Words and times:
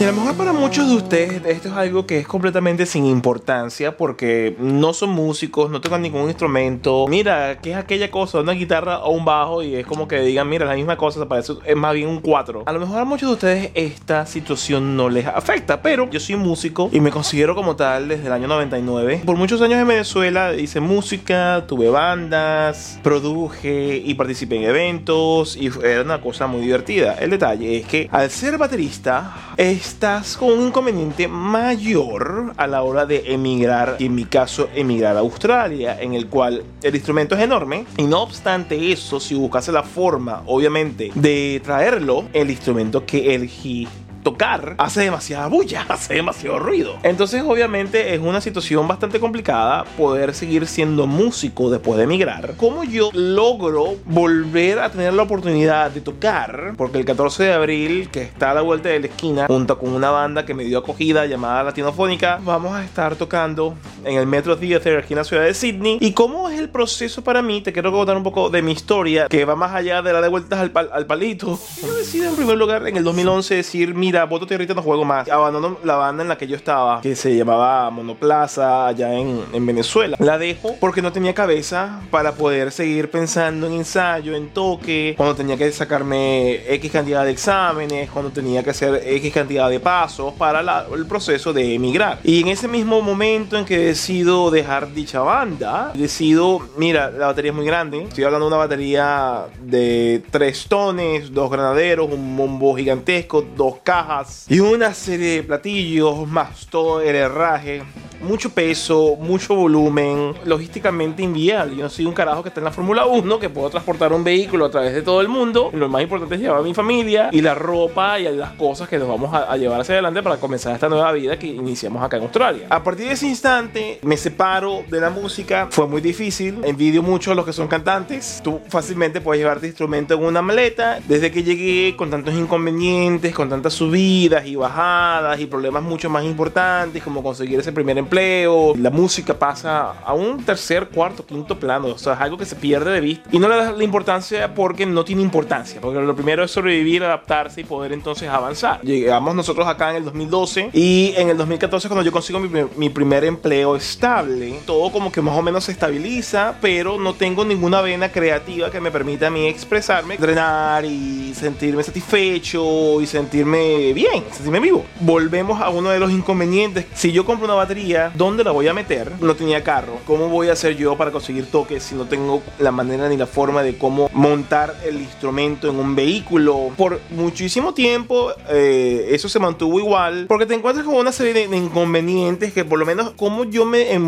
Y 0.00 0.02
a 0.02 0.08
lo 0.08 0.14
mejor 0.14 0.34
para 0.34 0.52
muchos 0.52 0.88
de 0.88 0.96
ustedes 0.96 1.46
esto 1.46 1.68
es 1.68 1.74
algo 1.74 2.04
que 2.04 2.18
es 2.18 2.26
completamente 2.26 2.84
sin 2.84 3.06
importancia 3.06 3.96
porque 3.96 4.56
no 4.58 4.92
son 4.92 5.10
músicos, 5.10 5.70
no 5.70 5.80
tocan 5.80 6.02
ningún 6.02 6.28
instrumento. 6.28 7.06
Mira, 7.06 7.58
¿qué 7.62 7.70
es 7.70 7.76
aquella 7.76 8.10
cosa? 8.10 8.40
Una 8.40 8.52
guitarra 8.52 8.98
o 9.04 9.12
un 9.12 9.24
bajo 9.24 9.62
y 9.62 9.76
es 9.76 9.86
como 9.86 10.08
que 10.08 10.20
digan, 10.20 10.48
mira, 10.48 10.66
la 10.66 10.74
misma 10.74 10.96
cosa, 10.96 11.20
se 11.20 11.26
parece, 11.26 11.52
es 11.64 11.76
más 11.76 11.94
bien 11.94 12.08
un 12.08 12.20
4. 12.20 12.64
A 12.66 12.72
lo 12.72 12.80
mejor 12.80 12.98
a 12.98 13.04
muchos 13.04 13.28
de 13.28 13.34
ustedes 13.34 13.70
esta 13.74 14.26
situación 14.26 14.96
no 14.96 15.08
les 15.08 15.26
afecta, 15.26 15.80
pero 15.80 16.10
yo 16.10 16.18
soy 16.18 16.34
músico 16.34 16.90
y 16.92 16.98
me 16.98 17.12
considero 17.12 17.54
como 17.54 17.76
tal 17.76 18.08
desde 18.08 18.26
el 18.26 18.32
año 18.32 18.48
99. 18.48 19.22
Por 19.24 19.36
muchos 19.36 19.62
años 19.62 19.78
en 19.78 19.86
Venezuela 19.86 20.54
hice 20.54 20.80
música, 20.80 21.66
tuve 21.68 21.88
bandas, 21.88 22.98
produje 23.04 24.02
y 24.04 24.12
participé 24.14 24.56
en 24.56 24.64
eventos 24.64 25.56
y 25.56 25.70
era 25.84 26.02
una 26.02 26.20
cosa 26.20 26.48
muy 26.48 26.62
divertida. 26.62 27.14
El 27.14 27.30
detalle 27.30 27.78
es 27.78 27.86
que 27.86 28.08
al 28.10 28.28
ser 28.28 28.58
baterista, 28.58 29.54
estás 29.84 30.36
con 30.38 30.50
un 30.50 30.68
inconveniente 30.68 31.28
mayor 31.28 32.54
a 32.56 32.66
la 32.66 32.82
hora 32.82 33.04
de 33.04 33.34
emigrar, 33.34 33.96
y 33.98 34.06
en 34.06 34.14
mi 34.14 34.24
caso 34.24 34.68
emigrar 34.74 35.16
a 35.16 35.20
Australia, 35.20 36.00
en 36.00 36.14
el 36.14 36.26
cual 36.28 36.62
el 36.82 36.94
instrumento 36.94 37.34
es 37.34 37.42
enorme. 37.42 37.84
Y 37.98 38.04
no 38.04 38.22
obstante 38.22 38.92
eso, 38.92 39.20
si 39.20 39.34
buscase 39.34 39.72
la 39.72 39.82
forma, 39.82 40.42
obviamente, 40.46 41.10
de 41.14 41.60
traerlo, 41.62 42.24
el 42.32 42.50
instrumento 42.50 43.04
que 43.04 43.34
elegí 43.34 43.86
tocar 44.24 44.74
hace 44.78 45.02
demasiada 45.02 45.46
bulla, 45.46 45.82
hace 45.88 46.14
demasiado 46.14 46.58
ruido. 46.58 46.96
Entonces, 47.04 47.42
obviamente, 47.46 48.14
es 48.14 48.20
una 48.20 48.40
situación 48.40 48.88
bastante 48.88 49.20
complicada 49.20 49.84
poder 49.96 50.34
seguir 50.34 50.66
siendo 50.66 51.06
músico 51.06 51.70
después 51.70 51.98
de 51.98 52.04
emigrar. 52.04 52.54
¿Cómo 52.56 52.82
yo 52.82 53.10
logro 53.12 53.94
volver 54.06 54.80
a 54.80 54.90
tener 54.90 55.12
la 55.12 55.22
oportunidad 55.22 55.90
de 55.90 56.00
tocar? 56.00 56.74
Porque 56.76 56.98
el 56.98 57.04
14 57.04 57.44
de 57.44 57.52
abril, 57.52 58.08
que 58.10 58.22
está 58.22 58.50
a 58.50 58.54
la 58.54 58.62
vuelta 58.62 58.88
de 58.88 59.00
la 59.00 59.06
esquina, 59.06 59.46
junto 59.46 59.78
con 59.78 59.92
una 59.92 60.10
banda 60.10 60.44
que 60.44 60.54
me 60.54 60.64
dio 60.64 60.78
acogida 60.78 61.26
llamada 61.26 61.62
Latinofónica, 61.62 62.40
vamos 62.42 62.72
a 62.74 62.82
estar 62.82 63.16
tocando 63.16 63.74
en 64.04 64.16
el 64.16 64.26
Metro 64.26 64.56
Theater 64.56 64.98
aquí 64.98 65.12
en 65.12 65.18
la 65.18 65.24
ciudad 65.24 65.44
de 65.44 65.54
Sydney. 65.54 65.98
¿Y 66.00 66.12
cómo 66.12 66.48
es 66.48 66.58
el 66.58 66.70
proceso 66.70 67.22
para 67.22 67.42
mí? 67.42 67.60
Te 67.60 67.72
quiero 67.72 67.92
contar 67.92 68.16
un 68.16 68.22
poco 68.22 68.48
de 68.48 68.62
mi 68.62 68.72
historia, 68.72 69.28
que 69.28 69.44
va 69.44 69.54
más 69.54 69.74
allá 69.74 70.00
de 70.00 70.12
la 70.12 70.22
de 70.22 70.28
vueltas 70.28 70.58
al, 70.58 70.72
al 70.92 71.06
palito. 71.06 71.58
Yo 71.82 71.94
decido 71.94 72.30
en 72.30 72.36
primer 72.36 72.56
lugar 72.56 72.88
en 72.88 72.96
el 72.96 73.04
2011 73.04 73.54
decir, 73.56 73.94
mira, 73.94 74.13
mira, 74.14 74.26
voto 74.26 74.46
tierrita, 74.46 74.74
no 74.74 74.82
juego 74.82 75.04
más. 75.04 75.28
Abandono 75.28 75.78
la 75.82 75.96
banda 75.96 76.22
en 76.22 76.28
la 76.28 76.38
que 76.38 76.46
yo 76.46 76.54
estaba, 76.54 77.00
que 77.00 77.16
se 77.16 77.36
llamaba 77.36 77.90
Monoplaza, 77.90 78.86
allá 78.86 79.12
en, 79.12 79.42
en 79.52 79.66
Venezuela. 79.66 80.16
La 80.20 80.38
dejo 80.38 80.76
porque 80.78 81.02
no 81.02 81.10
tenía 81.10 81.34
cabeza 81.34 82.00
para 82.12 82.30
poder 82.30 82.70
seguir 82.70 83.10
pensando 83.10 83.66
en 83.66 83.72
ensayo, 83.72 84.36
en 84.36 84.50
toque, 84.50 85.14
cuando 85.16 85.34
tenía 85.34 85.56
que 85.56 85.72
sacarme 85.72 86.62
X 86.74 86.92
cantidad 86.92 87.24
de 87.24 87.32
exámenes, 87.32 88.08
cuando 88.08 88.30
tenía 88.30 88.62
que 88.62 88.70
hacer 88.70 89.02
X 89.04 89.32
cantidad 89.32 89.68
de 89.68 89.80
pasos 89.80 90.32
para 90.34 90.60
el 90.94 91.06
proceso 91.06 91.52
de 91.52 91.74
emigrar. 91.74 92.20
Y 92.22 92.42
en 92.42 92.48
ese 92.48 92.68
mismo 92.68 93.02
momento 93.02 93.58
en 93.58 93.64
que 93.64 93.78
decido 93.78 94.52
dejar 94.52 94.92
dicha 94.92 95.22
banda, 95.22 95.90
decido, 95.92 96.60
mira, 96.76 97.10
la 97.10 97.26
batería 97.26 97.50
es 97.50 97.56
muy 97.56 97.66
grande. 97.66 98.04
Estoy 98.04 98.22
hablando 98.22 98.46
de 98.46 98.54
una 98.54 98.58
batería 98.58 99.46
de 99.60 100.22
tres 100.30 100.66
tones, 100.68 101.32
dos 101.32 101.50
granaderos, 101.50 102.08
un 102.12 102.36
bombo 102.36 102.76
gigantesco, 102.76 103.44
dos 103.56 103.78
cajas 103.82 104.03
y 104.48 104.60
una 104.60 104.92
serie 104.92 105.36
de 105.36 105.42
platillos, 105.42 106.26
más 106.26 106.66
todo 106.66 107.00
el 107.00 107.16
herraje 107.16 107.82
mucho 108.24 108.50
peso, 108.50 109.16
mucho 109.20 109.54
volumen, 109.54 110.34
logísticamente 110.44 111.22
inviable. 111.22 111.76
Yo 111.76 111.82
no 111.82 111.90
soy 111.90 112.06
un 112.06 112.14
carajo 112.14 112.42
que 112.42 112.48
está 112.48 112.60
en 112.60 112.64
la 112.64 112.70
Fórmula 112.72 113.06
1, 113.06 113.38
que 113.38 113.50
puedo 113.50 113.70
transportar 113.70 114.12
un 114.12 114.24
vehículo 114.24 114.64
a 114.64 114.70
través 114.70 114.94
de 114.94 115.02
todo 115.02 115.20
el 115.20 115.28
mundo. 115.28 115.70
Lo 115.72 115.88
más 115.88 116.02
importante 116.02 116.34
es 116.34 116.40
llevar 116.40 116.60
a 116.60 116.62
mi 116.62 116.74
familia 116.74 117.28
y 117.30 117.40
la 117.40 117.54
ropa 117.54 118.18
y 118.18 118.24
las 118.34 118.52
cosas 118.52 118.88
que 118.88 118.98
nos 118.98 119.06
vamos 119.06 119.32
a, 119.32 119.56
llevar 119.56 119.80
hacia 119.80 119.94
adelante 119.94 120.22
para 120.22 120.38
comenzar 120.38 120.74
esta 120.74 120.88
nueva 120.88 121.12
vida 121.12 121.38
que 121.38 121.46
iniciamos 121.46 122.02
acá 122.02 122.16
en 122.16 122.24
Australia. 122.24 122.66
A 122.70 122.82
partir 122.82 123.06
de 123.06 123.12
ese 123.12 123.26
instante 123.26 124.00
me 124.02 124.16
separo 124.16 124.82
de 124.90 125.00
la 125.00 125.10
música. 125.10 125.68
Fue 125.70 125.86
muy 125.86 126.00
difícil. 126.00 126.58
Envidio 126.64 127.02
mucho 127.02 127.32
a 127.32 127.34
los 127.34 127.44
que 127.44 127.52
son 127.52 127.68
cantantes. 127.68 128.40
Tú 128.42 128.60
fácilmente 128.68 129.20
puedes 129.20 129.40
llevarte 129.40 129.66
instrumento 129.66 130.14
en 130.14 130.24
una 130.24 130.42
maleta. 130.42 130.98
Desde 131.06 131.30
que 131.30 131.42
llegué 131.42 131.94
con 131.96 132.10
tantos 132.10 132.34
inconvenientes, 132.34 133.34
con 133.34 133.48
tantas 133.48 133.74
subidas 133.74 134.46
y 134.46 134.56
bajadas 134.56 135.38
y 135.40 135.46
problemas 135.46 135.82
mucho 135.82 136.08
más 136.08 136.24
importantes 136.24 137.02
como 137.02 137.22
conseguir 137.22 137.60
ese 137.60 137.72
primer 137.72 137.98
empleo 137.98 138.13
la 138.14 138.90
música 138.90 139.34
pasa 139.34 139.92
a 140.04 140.14
un 140.14 140.44
tercer, 140.44 140.88
cuarto, 140.88 141.24
quinto 141.24 141.58
plano. 141.58 141.88
O 141.88 141.98
sea, 141.98 142.14
es 142.14 142.20
algo 142.20 142.38
que 142.38 142.46
se 142.46 142.56
pierde 142.56 142.92
de 142.92 143.00
vista. 143.00 143.28
Y 143.32 143.38
no 143.38 143.48
le 143.48 143.56
das 143.56 143.76
la 143.76 143.84
importancia 143.84 144.54
porque 144.54 144.86
no 144.86 145.04
tiene 145.04 145.22
importancia. 145.22 145.80
Porque 145.80 146.00
lo 146.00 146.14
primero 146.14 146.44
es 146.44 146.50
sobrevivir, 146.50 147.02
adaptarse 147.04 147.60
y 147.60 147.64
poder 147.64 147.92
entonces 147.92 148.28
avanzar. 148.28 148.80
Llegamos 148.82 149.34
nosotros 149.34 149.66
acá 149.66 149.90
en 149.90 149.96
el 149.96 150.04
2012 150.04 150.70
y 150.72 151.14
en 151.16 151.30
el 151.30 151.36
2014 151.36 151.88
cuando 151.88 152.04
yo 152.04 152.12
consigo 152.12 152.40
mi, 152.40 152.48
mi 152.76 152.88
primer 152.88 153.24
empleo 153.24 153.76
estable, 153.76 154.60
todo 154.66 154.90
como 154.90 155.10
que 155.10 155.20
más 155.20 155.36
o 155.36 155.42
menos 155.42 155.64
se 155.64 155.72
estabiliza, 155.72 156.56
pero 156.60 156.98
no 156.98 157.14
tengo 157.14 157.44
ninguna 157.44 157.80
vena 157.80 158.10
creativa 158.10 158.70
que 158.70 158.80
me 158.80 158.90
permita 158.90 159.28
a 159.28 159.30
mí 159.30 159.46
expresarme, 159.46 160.16
drenar 160.16 160.84
y 160.84 161.32
sentirme 161.34 161.82
satisfecho 161.82 163.00
y 163.00 163.06
sentirme 163.06 163.92
bien, 163.92 164.24
sentirme 164.30 164.60
vivo. 164.60 164.84
Volvemos 165.00 165.60
a 165.60 165.68
uno 165.70 165.90
de 165.90 165.98
los 165.98 166.10
inconvenientes. 166.10 166.86
Si 166.94 167.12
yo 167.12 167.24
compro 167.24 167.46
una 167.46 167.54
batería, 167.54 168.03
dónde 168.14 168.44
la 168.44 168.50
voy 168.50 168.68
a 168.68 168.74
meter. 168.74 169.12
No 169.20 169.34
tenía 169.34 169.62
carro. 169.62 169.98
¿Cómo 170.06 170.28
voy 170.28 170.48
a 170.48 170.52
hacer 170.52 170.76
yo 170.76 170.96
para 170.96 171.10
conseguir 171.10 171.50
toques 171.50 171.82
si 171.82 171.94
no 171.94 172.06
tengo 172.06 172.42
la 172.58 172.70
manera 172.70 173.08
ni 173.08 173.16
la 173.16 173.26
forma 173.26 173.62
de 173.62 173.76
cómo 173.78 174.10
montar 174.12 174.74
el 174.84 175.00
instrumento 175.00 175.68
en 175.68 175.78
un 175.78 175.94
vehículo? 175.94 176.70
Por 176.76 177.00
muchísimo 177.10 177.74
tiempo 177.74 178.32
eh, 178.48 179.08
eso 179.10 179.28
se 179.28 179.38
mantuvo 179.38 179.78
igual 179.78 180.26
porque 180.28 180.46
te 180.46 180.54
encuentras 180.54 180.86
con 180.86 180.96
una 180.96 181.12
serie 181.12 181.48
de, 181.48 181.56
inconvenientes 181.56 182.52
que 182.52 182.64
por 182.64 182.78
lo 182.78 182.86
menos 182.86 183.10
como 183.10 183.44
yo 183.44 183.64
me, 183.64 183.92
eh, 183.92 183.98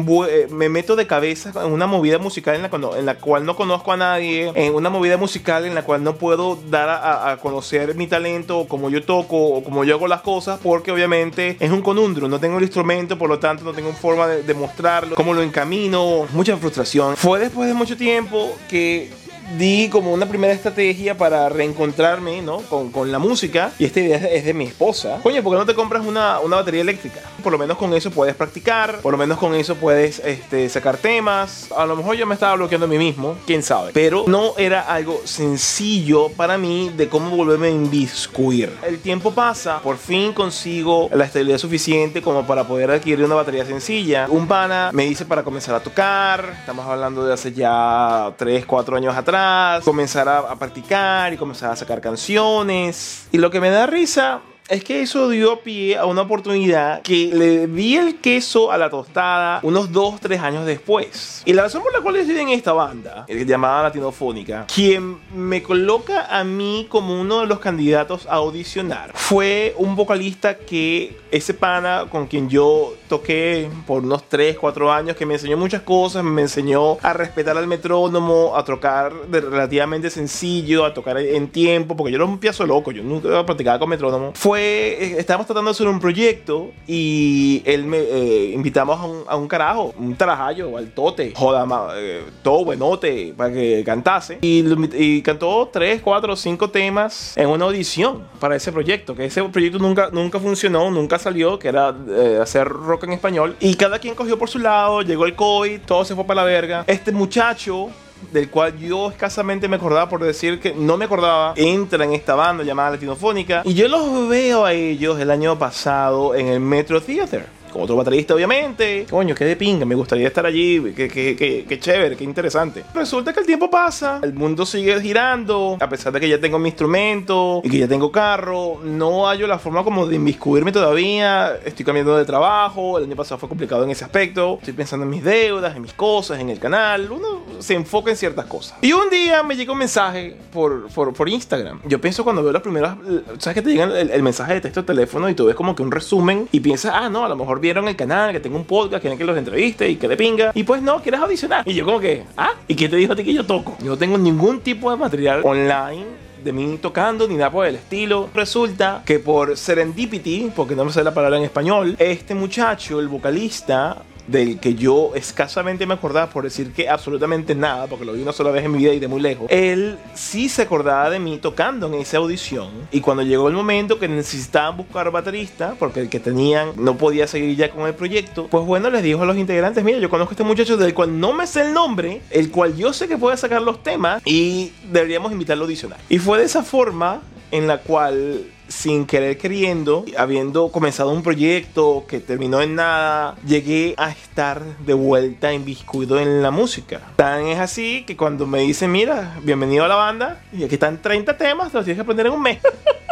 me 0.50 0.68
meto 0.68 0.96
de 0.96 1.06
cabeza 1.06 1.52
en 1.64 1.72
una 1.72 1.86
movida 1.86 2.18
musical 2.18 2.56
en 2.56 2.62
la, 2.62 2.70
en 2.98 3.06
la 3.06 3.16
cual 3.16 3.44
no 3.44 3.56
conozco 3.56 3.92
a 3.92 3.96
nadie, 3.96 4.52
en 4.54 4.74
una 4.74 4.90
movida 4.90 5.16
musical 5.16 5.64
en 5.64 5.74
la 5.74 5.82
cual 5.82 6.02
no 6.02 6.16
puedo 6.16 6.58
dar 6.70 6.88
a, 6.88 7.36
conocer 7.38 7.94
mi 7.94 8.06
talento 8.06 8.58
o 8.58 8.68
cómo 8.68 8.90
yo 8.90 9.02
toco 9.04 9.36
o 9.36 9.62
cómo 9.62 9.84
yo 9.84 9.94
hago 9.94 10.08
las 10.08 10.22
cosas 10.22 10.58
porque 10.62 10.90
obviamente 10.90 11.56
es 11.60 11.70
un 11.70 11.82
conundrum, 11.82 12.30
no 12.30 12.40
tengo 12.40 12.58
el 12.58 12.64
instrumento, 12.64 13.18
por 13.18 13.28
lo 13.28 13.38
tanto 13.38 13.64
no 13.64 13.72
tengo 13.76 13.92
forma 13.92 14.26
de, 14.26 14.42
demostrarlo, 14.42 15.14
cómo 15.14 15.32
lo 15.32 15.42
encamino, 15.42 16.26
mucha 16.32 16.56
frustración. 16.56 17.16
Fue 17.16 17.38
después 17.38 17.68
de 17.68 17.74
mucho 17.74 17.96
tiempo 17.96 18.56
que 18.68 19.10
di 19.54 19.88
como 19.88 20.12
una 20.12 20.26
primera 20.26 20.52
estrategia 20.52 21.16
para 21.16 21.48
reencontrarme, 21.48 22.42
¿no? 22.42 22.58
Con, 22.62 22.90
con, 22.90 23.12
la 23.12 23.18
música. 23.18 23.72
Y 23.78 23.84
esta 23.84 24.00
idea 24.00 24.16
es 24.16 24.44
de 24.44 24.52
mi 24.52 24.64
esposa. 24.64 25.20
Coño, 25.22 25.42
¿por 25.42 25.52
qué 25.52 25.58
no 25.58 25.66
te 25.66 25.74
compras 25.74 26.04
una, 26.04 26.40
una, 26.40 26.56
batería 26.56 26.80
eléctrica? 26.80 27.20
Por 27.42 27.52
lo 27.52 27.58
menos 27.58 27.76
con 27.76 27.94
eso 27.94 28.10
puedes 28.10 28.34
practicar. 28.34 28.98
Por 29.00 29.12
lo 29.12 29.18
menos 29.18 29.38
con 29.38 29.54
eso 29.54 29.76
puedes 29.76 30.18
este, 30.20 30.68
sacar 30.68 30.96
temas. 30.96 31.68
A 31.76 31.86
lo 31.86 31.94
mejor 31.94 32.16
yo 32.16 32.26
me 32.26 32.34
estaba 32.34 32.56
bloqueando 32.56 32.86
a 32.86 32.88
mí 32.88 32.98
mismo. 32.98 33.36
Quién 33.46 33.62
sabe. 33.62 33.92
Pero 33.92 34.24
no 34.26 34.54
era 34.58 34.80
algo 34.80 35.20
sencillo 35.24 36.30
para 36.30 36.58
mí 36.58 36.90
de 36.96 37.08
cómo 37.08 37.36
volverme 37.36 37.68
a 37.68 37.70
inviscuir. 37.70 38.72
El 38.86 38.98
tiempo 38.98 39.32
pasa. 39.32 39.80
Por 39.80 39.98
fin 39.98 40.32
consigo 40.32 41.08
la 41.12 41.24
estabilidad 41.24 41.58
suficiente 41.58 42.20
como 42.20 42.46
para 42.46 42.64
poder 42.64 42.90
adquirir 42.90 43.24
una 43.24 43.36
batería 43.36 43.64
sencilla. 43.64 44.26
Un 44.28 44.48
pana 44.48 44.90
me 44.92 45.04
dice 45.04 45.24
para 45.24 45.44
comenzar 45.44 45.76
a 45.76 45.80
tocar. 45.80 46.56
Estamos 46.58 46.84
hablando 46.86 47.24
de 47.24 47.34
hace 47.34 47.52
ya 47.52 48.32
3, 48.36 48.66
4 48.66 48.96
años 48.96 49.14
atrás 49.14 49.35
comenzar 49.84 50.28
a, 50.28 50.38
a 50.38 50.56
practicar 50.56 51.32
y 51.32 51.36
comenzar 51.36 51.70
a 51.70 51.76
sacar 51.76 52.00
canciones. 52.00 53.28
Y 53.32 53.38
lo 53.38 53.50
que 53.50 53.60
me 53.60 53.70
da 53.70 53.86
risa 53.86 54.40
es 54.68 54.82
que 54.82 55.00
eso 55.00 55.28
dio 55.28 55.60
pie 55.60 55.96
a 55.96 56.06
una 56.06 56.22
oportunidad 56.22 57.02
que 57.02 57.30
le 57.32 57.68
di 57.68 57.96
el 57.96 58.16
queso 58.16 58.72
a 58.72 58.78
la 58.78 58.90
tostada 58.90 59.60
unos 59.62 59.92
2, 59.92 60.20
3 60.20 60.40
años 60.40 60.66
después. 60.66 61.42
Y 61.44 61.52
la 61.52 61.62
razón 61.62 61.82
por 61.82 61.92
la 61.92 62.00
cual 62.00 62.16
estoy 62.16 62.38
en 62.38 62.48
esta 62.48 62.72
banda, 62.72 63.24
eh, 63.28 63.44
llamada 63.46 63.84
Latinofónica, 63.84 64.66
quien 64.72 65.18
me 65.34 65.62
coloca 65.62 66.26
a 66.26 66.42
mí 66.42 66.86
como 66.88 67.20
uno 67.20 67.40
de 67.40 67.46
los 67.46 67.60
candidatos 67.60 68.26
a 68.26 68.34
audicionar, 68.34 69.12
fue 69.14 69.74
un 69.78 69.94
vocalista 69.94 70.56
que 70.56 71.16
ese 71.30 71.54
pana 71.54 72.06
con 72.10 72.26
quien 72.26 72.48
yo 72.48 72.94
toqué 73.08 73.70
por 73.86 74.02
unos 74.02 74.28
3, 74.28 74.56
4 74.58 74.92
años, 74.92 75.16
que 75.16 75.26
me 75.26 75.34
enseñó 75.34 75.56
muchas 75.56 75.82
cosas, 75.82 76.24
me 76.24 76.42
enseñó 76.42 76.98
a 77.02 77.12
respetar 77.12 77.56
al 77.56 77.66
metrónomo, 77.68 78.56
a 78.56 78.64
tocar 78.64 79.12
de 79.28 79.40
relativamente 79.40 80.10
sencillo, 80.10 80.84
a 80.84 80.92
tocar 80.92 81.18
en 81.18 81.48
tiempo, 81.48 81.96
porque 81.96 82.10
yo 82.10 82.16
era 82.16 82.24
un 82.24 82.38
piazo 82.38 82.66
loco, 82.66 82.90
yo 82.90 83.02
nunca 83.04 83.46
practicaba 83.46 83.78
con 83.78 83.88
metrónomo. 83.88 84.32
Fue 84.34 84.55
eh, 84.56 85.16
estábamos 85.18 85.46
tratando 85.46 85.70
de 85.70 85.72
hacer 85.72 85.88
un 85.88 86.00
proyecto 86.00 86.72
y 86.86 87.62
él 87.64 87.84
me 87.84 87.98
eh, 87.98 88.52
invitamos 88.52 88.98
a 88.98 89.04
un, 89.04 89.24
a 89.26 89.36
un, 89.36 89.48
carajo, 89.48 89.94
un 89.98 90.14
tarajallo, 90.16 90.76
al 90.76 90.90
tote, 90.92 91.32
joda, 91.34 91.66
eh, 91.96 92.24
todo 92.42 92.64
buenote, 92.64 93.34
para 93.36 93.52
que 93.52 93.82
cantase. 93.84 94.38
Y, 94.42 94.64
y, 94.94 95.22
cantó 95.22 95.68
3, 95.72 96.02
4, 96.02 96.36
5 96.36 96.70
temas 96.70 97.36
en 97.36 97.48
una 97.48 97.64
audición 97.66 98.24
para 98.40 98.56
ese 98.56 98.72
proyecto, 98.72 99.14
que 99.14 99.26
ese 99.26 99.42
proyecto 99.44 99.78
nunca, 99.78 100.10
nunca 100.12 100.38
funcionó, 100.38 100.90
nunca 100.90 101.18
salió, 101.18 101.58
que 101.58 101.68
era 101.68 101.94
hacer 102.40 102.68
rock 102.68 103.04
en 103.04 103.12
español. 103.12 103.56
Y 103.60 103.74
cada 103.74 103.98
quien 103.98 104.14
cogió 104.14 104.38
por 104.38 104.48
su 104.48 104.58
lado, 104.58 105.02
llegó 105.02 105.26
el 105.26 105.34
COVID, 105.34 105.80
todo 105.80 106.04
se 106.04 106.14
fue 106.14 106.24
para 106.24 106.42
la 106.42 106.46
verga. 106.46 106.84
Este 106.86 107.12
muchacho 107.12 107.90
del 108.32 108.50
cual 108.50 108.78
yo 108.78 109.10
escasamente 109.10 109.68
me 109.68 109.76
acordaba 109.76 110.08
por 110.08 110.22
decir 110.22 110.60
que 110.60 110.74
no 110.74 110.96
me 110.96 111.04
acordaba, 111.04 111.54
entra 111.56 112.04
en 112.04 112.12
esta 112.12 112.34
banda 112.34 112.64
llamada 112.64 112.90
Latinofónica. 112.92 113.62
Y 113.64 113.74
yo 113.74 113.88
los 113.88 114.28
veo 114.28 114.64
a 114.64 114.72
ellos 114.72 115.18
el 115.20 115.30
año 115.30 115.58
pasado 115.58 116.34
en 116.34 116.48
el 116.48 116.60
Metro 116.60 117.00
Theater 117.00 117.46
otro 117.80 117.96
baterista, 117.96 118.34
obviamente. 118.34 119.06
Coño, 119.08 119.34
qué 119.34 119.44
de 119.44 119.56
pinga, 119.56 119.84
me 119.84 119.94
gustaría 119.94 120.28
estar 120.28 120.46
allí, 120.46 120.80
qué, 120.94 121.08
qué, 121.08 121.36
qué, 121.36 121.64
qué, 121.68 121.78
chévere, 121.78 122.16
qué 122.16 122.24
interesante. 122.24 122.84
Resulta 122.94 123.32
que 123.32 123.40
el 123.40 123.46
tiempo 123.46 123.70
pasa, 123.70 124.20
el 124.22 124.34
mundo 124.34 124.66
sigue 124.66 125.00
girando, 125.00 125.76
a 125.80 125.88
pesar 125.88 126.12
de 126.12 126.20
que 126.20 126.28
ya 126.28 126.40
tengo 126.40 126.58
mi 126.58 126.68
instrumento 126.68 127.60
y 127.64 127.70
que 127.70 127.78
ya 127.78 127.88
tengo 127.88 128.10
carro, 128.10 128.80
no 128.84 129.26
hallo 129.26 129.46
la 129.46 129.58
forma 129.58 129.84
como 129.84 130.06
de 130.06 130.16
inmiscuirme 130.16 130.72
todavía, 130.72 131.56
estoy 131.64 131.84
cambiando 131.84 132.16
de 132.16 132.24
trabajo, 132.24 132.98
el 132.98 133.04
año 133.04 133.16
pasado 133.16 133.38
fue 133.38 133.48
complicado 133.48 133.84
en 133.84 133.90
ese 133.90 134.04
aspecto, 134.04 134.56
estoy 134.58 134.74
pensando 134.74 135.04
en 135.04 135.10
mis 135.10 135.24
deudas, 135.24 135.76
en 135.76 135.82
mis 135.82 135.92
cosas, 135.92 136.40
en 136.40 136.50
el 136.50 136.58
canal, 136.58 137.10
uno 137.10 137.44
se 137.58 137.74
enfoca 137.74 138.10
en 138.10 138.16
ciertas 138.16 138.46
cosas. 138.46 138.78
Y 138.82 138.92
un 138.92 139.08
día 139.10 139.42
me 139.42 139.56
llegó 139.56 139.72
un 139.72 139.78
mensaje 139.78 140.36
por, 140.52 140.88
por, 140.88 141.12
por 141.12 141.28
Instagram. 141.28 141.80
Yo 141.84 142.00
pienso 142.00 142.24
cuando 142.24 142.42
veo 142.42 142.52
las 142.52 142.62
primeras, 142.62 142.96
¿sabes 143.38 143.54
que 143.54 143.62
te 143.62 143.70
llegan 143.70 143.92
el, 143.92 144.10
el 144.10 144.22
mensaje 144.22 144.54
de 144.54 144.60
texto 144.60 144.82
de 144.82 144.86
teléfono 144.86 145.28
y 145.28 145.34
tú 145.34 145.46
ves 145.46 145.54
como 145.54 145.74
que 145.74 145.82
un 145.82 145.90
resumen 145.90 146.48
y 146.52 146.60
piensas, 146.60 146.92
ah, 146.94 147.08
no, 147.08 147.24
a 147.24 147.28
lo 147.28 147.36
mejor 147.36 147.60
vieron 147.66 147.88
el 147.88 147.96
canal, 147.96 148.32
que 148.32 148.40
tengo 148.40 148.56
un 148.56 148.64
podcast, 148.64 149.00
quieren 149.00 149.18
que 149.18 149.24
los 149.24 149.36
entreviste 149.36 149.88
y 149.88 149.96
que 149.96 150.06
de 150.06 150.16
pinga. 150.16 150.52
Y 150.54 150.62
pues 150.62 150.80
no, 150.82 151.02
quieres 151.02 151.20
audicionar. 151.20 151.66
Y 151.66 151.74
yo 151.74 151.84
como 151.84 151.98
que, 151.98 152.22
ah, 152.36 152.52
¿y 152.68 152.76
quién 152.76 152.90
te 152.90 152.96
dijo 152.96 153.12
a 153.12 153.16
ti 153.16 153.24
que 153.24 153.34
yo 153.34 153.44
toco? 153.44 153.76
Yo 153.80 153.86
no 153.86 153.98
tengo 153.98 154.16
ningún 154.16 154.60
tipo 154.60 154.90
de 154.90 154.96
material 154.96 155.40
online 155.44 156.06
de 156.44 156.52
mí 156.52 156.78
tocando 156.80 157.26
ni 157.26 157.34
nada 157.34 157.50
por 157.50 157.66
el 157.66 157.74
estilo. 157.74 158.30
Resulta 158.32 159.02
que 159.04 159.18
por 159.18 159.56
serendipity, 159.56 160.52
porque 160.54 160.76
no 160.76 160.84
me 160.84 160.92
sé 160.92 161.02
la 161.02 161.12
palabra 161.12 161.38
en 161.38 161.44
español, 161.44 161.96
este 161.98 162.36
muchacho, 162.36 163.00
el 163.00 163.08
vocalista, 163.08 164.04
del 164.26 164.58
que 164.58 164.74
yo 164.74 165.12
escasamente 165.14 165.86
me 165.86 165.94
acordaba 165.94 166.30
por 166.30 166.44
decir 166.44 166.72
que 166.72 166.88
absolutamente 166.88 167.54
nada, 167.54 167.86
porque 167.86 168.04
lo 168.04 168.12
vi 168.12 168.22
una 168.22 168.32
sola 168.32 168.50
vez 168.50 168.64
en 168.64 168.72
mi 168.72 168.78
vida 168.78 168.92
y 168.92 168.98
de 168.98 169.08
muy 169.08 169.20
lejos, 169.20 169.46
él 169.50 169.98
sí 170.14 170.48
se 170.48 170.62
acordaba 170.62 171.10
de 171.10 171.18
mí 171.18 171.38
tocando 171.38 171.86
en 171.86 171.94
esa 171.94 172.18
audición. 172.18 172.68
Y 172.90 173.00
cuando 173.00 173.22
llegó 173.22 173.48
el 173.48 173.54
momento 173.54 173.98
que 173.98 174.08
necesitaban 174.08 174.76
buscar 174.76 175.10
baterista, 175.10 175.74
porque 175.78 176.00
el 176.00 176.08
que 176.08 176.20
tenían 176.20 176.70
no 176.76 176.96
podía 176.96 177.26
seguir 177.26 177.56
ya 177.56 177.70
con 177.70 177.86
el 177.86 177.94
proyecto, 177.94 178.48
pues 178.48 178.64
bueno, 178.64 178.90
les 178.90 179.02
dijo 179.02 179.22
a 179.22 179.26
los 179.26 179.36
integrantes, 179.36 179.84
mira, 179.84 179.98
yo 179.98 180.10
conozco 180.10 180.32
a 180.32 180.34
este 180.34 180.44
muchacho 180.44 180.76
del 180.76 180.94
cual 180.94 181.18
no 181.18 181.32
me 181.32 181.46
sé 181.46 181.62
el 181.62 181.72
nombre, 181.72 182.22
el 182.30 182.50
cual 182.50 182.76
yo 182.76 182.92
sé 182.92 183.08
que 183.08 183.16
puede 183.16 183.36
sacar 183.36 183.62
los 183.62 183.82
temas 183.82 184.22
y 184.24 184.72
deberíamos 184.90 185.32
invitarlo 185.32 185.64
a 185.64 185.66
audicionar. 185.66 185.98
Y 186.08 186.18
fue 186.18 186.38
de 186.38 186.44
esa 186.44 186.62
forma 186.62 187.22
en 187.50 187.66
la 187.66 187.78
cual 187.78 188.44
sin 188.68 189.06
querer 189.06 189.38
queriendo, 189.38 190.04
habiendo 190.16 190.70
comenzado 190.70 191.10
un 191.10 191.22
proyecto 191.22 192.04
que 192.08 192.20
terminó 192.20 192.60
en 192.60 192.74
nada, 192.74 193.36
llegué 193.46 193.94
a 193.96 194.10
estar 194.10 194.62
de 194.78 194.94
vuelta 194.94 195.52
inviscuido 195.52 196.18
en 196.18 196.42
la 196.42 196.50
música. 196.50 197.00
Tan 197.16 197.46
es 197.46 197.58
así 197.58 198.04
que 198.06 198.16
cuando 198.16 198.46
me 198.46 198.60
dicen, 198.60 198.92
mira, 198.92 199.38
bienvenido 199.42 199.84
a 199.84 199.88
la 199.88 199.96
banda, 199.96 200.42
y 200.52 200.64
aquí 200.64 200.74
están 200.74 201.00
30 201.00 201.36
temas, 201.36 201.72
los 201.72 201.84
tienes 201.84 201.98
que 201.98 202.02
aprender 202.02 202.26
en 202.26 202.32
un 202.32 202.42
mes. 202.42 202.58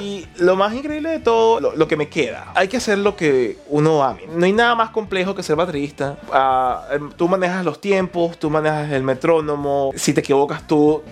Y 0.00 0.26
lo 0.38 0.56
más 0.56 0.72
increíble 0.72 1.10
de 1.10 1.18
todo, 1.18 1.60
lo, 1.60 1.88
que 1.88 1.96
me 1.96 2.08
queda, 2.08 2.50
hay 2.54 2.68
que 2.68 2.78
hacer 2.78 2.96
lo 2.96 3.14
que 3.14 3.58
uno 3.68 4.02
ame. 4.02 4.22
No 4.34 4.46
hay 4.46 4.52
nada 4.52 4.74
más 4.74 4.88
complejo 4.88 5.34
que 5.34 5.42
ser 5.42 5.54
baterista. 5.54 6.16
Ah, 6.32 6.86
em, 6.92 7.10
tú 7.10 7.28
manejas 7.28 7.62
los 7.62 7.78
tiempos, 7.78 8.38
tú 8.38 8.48
manejas 8.48 8.90
el 8.90 9.02
metrónomo. 9.02 9.90
Si 9.94 10.14
te 10.14 10.20
equivocas, 10.20 10.66
tú 10.66 11.02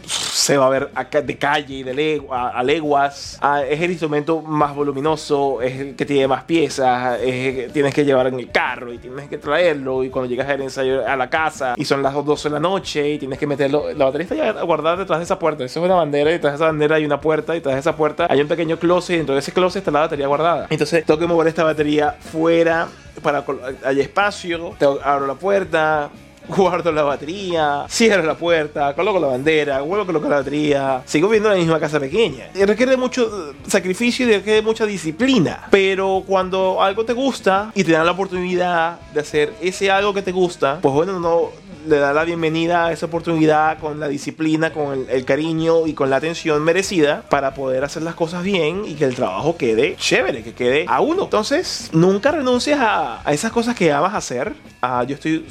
se 0.40 0.56
va 0.56 0.66
a 0.66 0.70
ver 0.70 0.90
de 1.22 1.36
calle 1.36 1.84
de 1.84 1.92
legua, 1.92 2.48
a 2.48 2.62
leguas. 2.62 3.38
Ah, 3.42 3.62
es 3.62 3.78
el 3.82 3.90
instrumento 3.90 4.40
más 4.40 4.74
voluminoso, 4.74 5.60
es 5.60 5.78
el 5.78 5.96
que 5.96 6.06
tiene 6.06 6.26
más 6.26 6.44
piezas, 6.44 7.20
es 7.20 7.70
tienes 7.74 7.92
que 7.92 8.06
llevar 8.06 8.28
en 8.28 8.40
el 8.40 8.50
carro 8.50 8.90
y 8.90 8.96
tienes 8.96 9.28
que 9.28 9.36
traerlo. 9.36 10.02
Y 10.02 10.08
cuando 10.08 10.30
llegas 10.30 10.48
al 10.48 10.62
ensayo 10.62 11.06
a 11.06 11.14
la 11.14 11.28
casa 11.28 11.74
y 11.76 11.84
son 11.84 12.02
las 12.02 12.14
12 12.14 12.48
de 12.48 12.52
la 12.54 12.58
noche 12.58 13.10
y 13.10 13.18
tienes 13.18 13.38
que 13.38 13.46
meterlo, 13.46 13.92
la 13.92 14.06
baterista 14.06 14.34
ya 14.34 14.52
guardada 14.62 14.96
detrás 14.96 15.18
de 15.18 15.24
esa 15.24 15.38
puerta. 15.38 15.62
Eso 15.62 15.78
es 15.78 15.84
una 15.84 15.96
bandera 15.96 16.30
y 16.30 16.34
detrás 16.34 16.54
de 16.54 16.56
esa 16.56 16.66
bandera 16.66 16.96
hay 16.96 17.04
una 17.04 17.20
puerta 17.20 17.54
y 17.54 17.58
detrás 17.58 17.74
de 17.74 17.80
esa 17.80 17.94
puerta 17.94 18.26
hay 18.30 18.40
un 18.40 18.48
pequeño 18.48 18.78
closet 18.78 19.16
y 19.16 19.16
dentro 19.18 19.34
de 19.34 19.40
ese 19.40 19.52
closet 19.52 19.80
está 19.80 19.90
la 19.90 20.00
batería 20.00 20.26
guardada. 20.26 20.68
Entonces 20.70 21.04
tengo 21.04 21.20
que 21.20 21.26
mover 21.26 21.48
esta 21.48 21.64
batería 21.64 22.12
fuera 22.18 22.88
para 23.22 23.44
hay 23.84 24.00
espacio, 24.00 24.74
abro 25.04 25.26
la 25.26 25.34
puerta, 25.34 26.10
guardo 26.50 26.92
la 26.92 27.02
batería, 27.02 27.86
cierro 27.88 28.22
la 28.22 28.34
puerta, 28.34 28.94
coloco 28.94 29.18
la 29.18 29.28
bandera, 29.28 29.80
vuelvo 29.80 30.02
a 30.02 30.06
colocar 30.06 30.30
la 30.30 30.36
batería, 30.36 31.02
sigo 31.06 31.28
viendo 31.28 31.48
la 31.48 31.56
misma 31.56 31.78
casa 31.78 31.98
pequeña. 32.00 32.50
Y 32.54 32.64
requiere 32.64 32.96
mucho 32.96 33.54
sacrificio 33.66 34.28
y 34.28 34.32
requiere 34.32 34.62
mucha 34.62 34.86
disciplina. 34.86 35.68
Pero 35.70 36.24
cuando 36.26 36.82
algo 36.82 37.04
te 37.04 37.12
gusta 37.12 37.70
y 37.74 37.84
te 37.84 37.92
dan 37.92 38.06
la 38.06 38.12
oportunidad 38.12 39.00
de 39.12 39.20
hacer 39.20 39.52
ese 39.60 39.90
algo 39.90 40.12
que 40.12 40.22
te 40.22 40.32
gusta, 40.32 40.78
pues 40.80 40.94
bueno, 40.94 41.20
no 41.20 41.50
le 41.86 41.98
da 41.98 42.12
la 42.12 42.24
bienvenida 42.24 42.86
a 42.86 42.92
esa 42.92 43.06
oportunidad 43.06 43.78
con 43.78 44.00
la 44.00 44.08
disciplina, 44.08 44.72
con 44.72 45.06
el, 45.08 45.24
cariño 45.24 45.86
y 45.86 45.94
con 45.94 46.10
la 46.10 46.16
atención 46.16 46.62
merecida 46.62 47.22
para 47.28 47.54
poder 47.54 47.84
hacer 47.84 48.02
las 48.02 48.14
cosas 48.14 48.42
bien 48.42 48.82
y 48.86 48.94
que 48.94 49.04
el 49.04 49.14
trabajo 49.14 49.56
quede 49.56 49.96
chévere, 49.96 50.42
que 50.42 50.52
quede 50.52 50.84
a 50.88 51.00
uno. 51.00 51.24
Entonces, 51.24 51.90
nunca 51.92 52.32
renuncies 52.32 52.76
a, 52.78 53.22
esas 53.28 53.52
cosas 53.52 53.76
que 53.76 53.92
amas 53.92 54.14
hacer. 54.14 54.54
Ah, 54.82 55.04
yo 55.04 55.14
estoy 55.14 55.46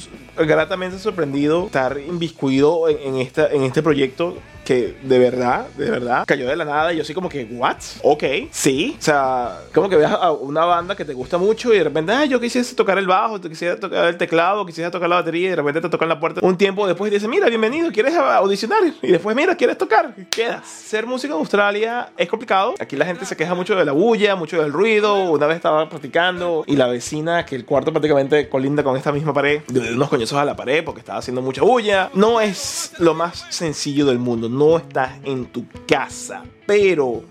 gratamente 0.45 0.99
sorprendido 0.99 1.65
estar 1.65 1.99
inviscuido 1.99 2.87
en, 2.87 3.15
este 3.17 3.83
proyecto 3.83 4.37
que 4.69 4.95
de 5.01 5.17
verdad, 5.17 5.65
de 5.75 5.89
verdad, 5.89 6.25
cayó 6.27 6.47
de 6.47 6.55
la 6.55 6.63
nada 6.63 6.93
y 6.93 6.97
yo 6.97 7.01
así 7.01 7.11
como 7.11 7.27
que, 7.27 7.43
¿what? 7.45 7.77
Ok, 8.03 8.23
sí. 8.51 8.95
O 8.99 9.01
sea, 9.01 9.61
como 9.73 9.89
que 9.89 9.95
veas 9.95 10.11
a 10.11 10.31
una 10.31 10.63
banda 10.63 10.95
que 10.95 11.03
te 11.03 11.15
gusta 11.15 11.39
mucho 11.39 11.73
y 11.73 11.79
de 11.79 11.85
repente, 11.85 12.11
ah, 12.11 12.25
yo 12.25 12.39
quisiera 12.39 12.67
tocar 12.75 12.99
el 12.99 13.07
bajo, 13.07 13.41
quisiera 13.41 13.79
tocar 13.79 14.05
el 14.05 14.17
teclado, 14.17 14.63
quisiera 14.67 14.91
tocar 14.91 15.09
la 15.09 15.15
batería 15.15 15.47
y 15.47 15.49
de 15.49 15.55
repente 15.55 15.81
te 15.81 15.89
tocan 15.89 16.07
la 16.07 16.19
puerta 16.19 16.41
un 16.43 16.55
tiempo 16.55 16.85
después 16.85 17.11
y 17.11 17.15
dices, 17.15 17.27
mira, 17.27 17.47
bienvenido, 17.47 17.91
¿quieres 17.91 18.15
audicionar? 18.15 18.83
Y 19.01 19.07
después, 19.07 19.35
mira, 19.35 19.55
¿quieres 19.55 19.75
tocar? 19.75 20.13
Quedas. 20.29 20.67
Ser 20.67 21.07
músico 21.07 21.33
en 21.33 21.39
Australia 21.39 22.09
es 22.15 22.29
complicado. 22.29 22.75
Aquí 22.79 22.95
la 22.95 23.07
gente 23.07 23.25
se 23.25 23.35
queja 23.35 23.55
mucho 23.55 23.75
de 23.75 23.85
la 23.85 23.93
bulla, 23.93 24.35
mucho 24.35 24.61
del 24.61 24.71
ruido. 24.71 25.31
Una 25.31 25.47
vez 25.47 25.55
estaba 25.55 25.89
practicando 25.89 26.63
y 26.67 26.75
la 26.75 26.85
vecina, 26.85 27.43
que 27.43 27.55
el 27.55 27.65
cuarto 27.65 27.91
prácticamente 27.91 28.47
colinda 28.47 28.83
con 28.83 28.95
esta 28.95 29.11
misma 29.11 29.33
pared, 29.33 29.63
de 29.67 29.95
unos 29.95 30.09
coñazos 30.09 30.37
a 30.37 30.45
la 30.45 30.55
pared 30.55 30.83
porque 30.83 30.99
estaba 30.99 31.17
haciendo 31.17 31.41
mucha 31.41 31.63
bulla. 31.63 32.11
No 32.13 32.39
es 32.39 32.93
lo 32.99 33.15
más 33.15 33.47
sencillo 33.49 34.05
del 34.05 34.19
mundo 34.19 34.58
no 34.59 34.77
estás 34.77 35.13
en 35.23 35.45
tu 35.45 35.65
casa. 35.87 36.43
Pero 36.67 37.23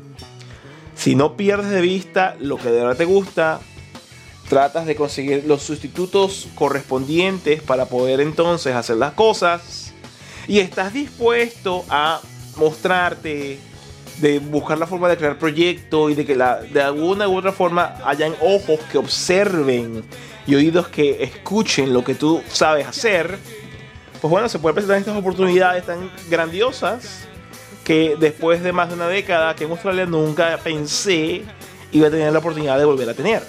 si 0.97 1.14
no 1.14 1.37
pierdes 1.37 1.71
de 1.71 1.81
vista 1.81 2.37
lo 2.41 2.57
que 2.57 2.71
de 2.71 2.81
verdad 2.81 2.97
te 2.97 3.05
gusta, 3.05 3.61
tratas 4.49 4.87
de 4.87 4.97
conseguir 4.97 5.45
los 5.47 5.62
sustitutos 5.62 6.49
correspondientes 6.55 7.62
para 7.62 7.85
poder 7.85 8.21
entonces 8.21 8.75
hacer 8.75 8.97
las 8.97 9.12
cosas 9.12 9.93
y 10.49 10.59
estás 10.59 10.95
dispuesto 10.95 11.85
a 11.91 12.21
mostrarte, 12.57 13.59
de 14.21 14.38
buscar 14.41 14.79
la 14.79 14.87
forma 14.87 15.09
de 15.09 15.17
crear 15.17 15.38
proyectos 15.38 16.11
y 16.11 16.14
de 16.14 16.25
que 16.25 16.35
la, 16.35 16.62
de 16.62 16.81
alguna 16.81 17.29
u 17.29 17.37
otra 17.37 17.52
forma 17.52 17.99
hayan 18.05 18.35
ojos 18.41 18.81
que 18.91 18.99
observen 18.99 20.02
y 20.47 20.55
oídos 20.55 20.88
que 20.88 21.23
escuchen 21.23 21.93
lo 21.93 22.02
que 22.02 22.14
tú 22.14 22.43
sabes 22.49 22.87
hacer 22.87 23.38
pues 24.21 24.31
bueno, 24.31 24.49
se 24.49 24.59
puede 24.59 24.75
presentar 24.75 24.99
estas 24.99 25.17
oportunidades 25.17 25.85
tan 25.85 26.11
grandiosas 26.29 27.27
que 27.85 28.17
después 28.19 28.63
de 28.63 28.73
más 28.73 28.89
de 28.89 28.95
una 28.95 29.09
década 29.09 29.55
que 29.55 29.65
en 29.65 29.71
Australia 29.71 30.07
nunca 30.07 30.59
pensé 30.63 31.43
iba 31.93 32.09
a 32.09 32.11
tener 32.11 32.33
la 32.33 32.39
oportunidad 32.39 32.79
de 32.79 32.85
volver 32.85 33.09
a 33.09 33.15
tener. 33.15 33.43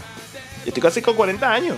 Yo 0.63 0.67
estoy 0.67 0.81
casi 0.81 1.01
con 1.01 1.15
40 1.15 1.51
años. 1.51 1.77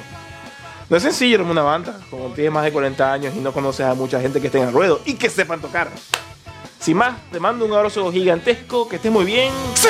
No 0.89 0.97
es 0.97 1.03
sencillo 1.03 1.37
en 1.37 1.47
una 1.47 1.61
banda, 1.61 1.99
como 2.09 2.33
tienes 2.33 2.51
más 2.51 2.63
de 2.65 2.71
40 2.71 3.13
años 3.13 3.33
y 3.35 3.39
no 3.39 3.53
conoces 3.53 3.85
a 3.85 3.93
mucha 3.93 4.19
gente 4.19 4.41
que 4.41 4.47
esté 4.47 4.59
en 4.59 4.67
el 4.67 4.73
ruedo 4.73 5.01
y 5.05 5.13
que 5.13 5.29
sepan 5.29 5.61
tocar. 5.61 5.89
Sin 6.79 6.97
más, 6.97 7.15
te 7.31 7.39
mando 7.39 7.63
un 7.63 7.73
abrazo 7.73 8.11
gigantesco, 8.11 8.89
que 8.89 8.97
estés 8.97 9.11
muy 9.11 9.23
bien. 9.23 9.53
¡Se 9.75 9.89